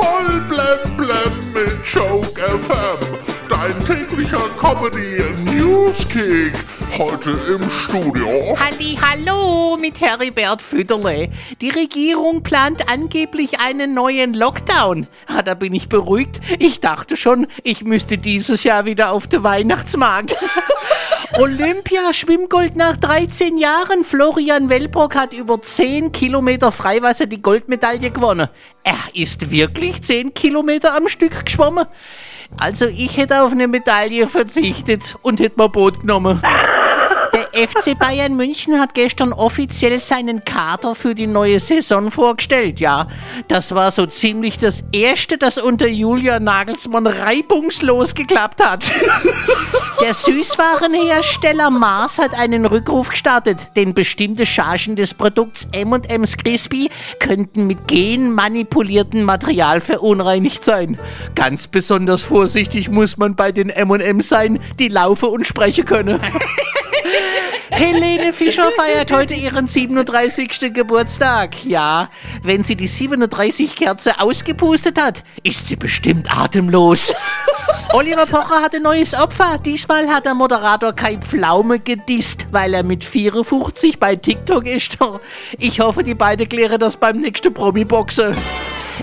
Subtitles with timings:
[0.00, 3.18] Voll blem blem mit Joke FM.
[3.50, 6.54] Dein täglicher Comedy Newskick.
[6.96, 8.56] Heute im Studio.
[8.58, 11.28] Halli, hallo mit Heribert Fütterle.
[11.60, 15.06] Die Regierung plant angeblich einen neuen Lockdown.
[15.26, 16.40] Ah, da bin ich beruhigt.
[16.58, 20.34] Ich dachte schon, ich müsste dieses Jahr wieder auf den Weihnachtsmarkt.
[21.38, 24.04] Olympia Schwimmgold nach 13 Jahren.
[24.04, 28.48] Florian Wellbrock hat über 10 Kilometer Freiwasser die Goldmedaille gewonnen.
[28.82, 31.86] Er ist wirklich 10 Kilometer am Stück geschwommen.
[32.56, 36.42] Also ich hätte auf eine Medaille verzichtet und hätte mal Boot genommen.
[37.52, 42.80] FC Bayern München hat gestern offiziell seinen Kader für die neue Saison vorgestellt.
[42.80, 43.08] Ja,
[43.48, 48.84] das war so ziemlich das erste, das unter Julian Nagelsmann reibungslos geklappt hat.
[50.00, 57.66] Der Süßwarenhersteller Mars hat einen Rückruf gestartet, denn bestimmte Chargen des Produkts M&M's Crispy könnten
[57.66, 60.98] mit genmanipuliertem Material verunreinigt sein.
[61.34, 66.20] Ganz besonders vorsichtig muss man bei den M&M's sein, die laufen und sprechen können.
[67.80, 70.74] Helene Fischer feiert heute ihren 37.
[70.74, 71.64] Geburtstag.
[71.64, 72.10] Ja,
[72.42, 77.14] wenn sie die 37 Kerze ausgepustet hat, ist sie bestimmt atemlos.
[77.94, 79.56] Oliver Pocher hat ein neues Opfer.
[79.64, 84.98] Diesmal hat der Moderator Kai Pflaume gedisst, weil er mit 54 bei TikTok ist.
[85.58, 88.36] Ich hoffe, die beiden klären das beim nächsten Promi-Boxen.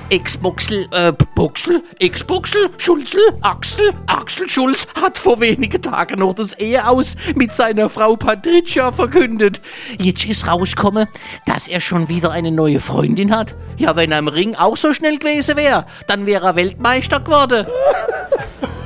[0.09, 6.87] Ex-Boxel, äh, Boxel, Ex-Boxel, Schulzel, Axel, Axel Schulz hat vor wenigen Tagen noch das Ehe
[6.87, 9.61] aus mit seiner Frau Patricia verkündet.
[9.99, 11.07] Jetzt ist rausgekommen,
[11.45, 13.55] dass er schon wieder eine neue Freundin hat.
[13.77, 17.67] Ja, wenn er im Ring auch so schnell gewesen wäre, dann wäre er Weltmeister geworden.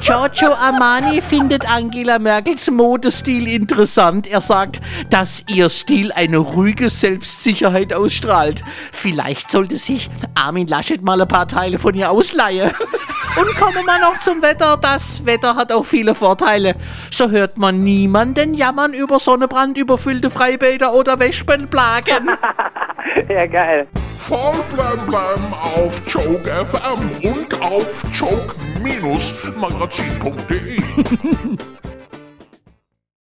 [0.02, 4.26] Giorgio Armani findet Angela Merkels Modestil interessant.
[4.26, 8.64] Er sagt, dass ihr Stil eine ruhige Selbstsicherheit ausstrahlt.
[8.92, 12.72] Vielleicht sollte sich Armin Laschet mal ein paar Teile von ihr ausleihen.
[13.38, 14.76] Und kommen wir noch zum Wetter.
[14.82, 16.76] Das Wetter hat auch viele Vorteile.
[17.12, 22.32] So hört man niemanden jammern über Sonnenbrand, überfüllte Freibäder oder Wespenplagen.
[23.28, 23.88] Ja, geil.
[24.28, 30.82] Voll blem blem auf Joke FM und auf joke-magazin.de.